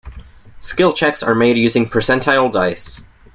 Skill 0.61 0.93
checks 0.93 1.21
are 1.21 1.35
made 1.35 1.57
using 1.57 1.87
percentile 1.87 2.51
dice. 2.51 3.03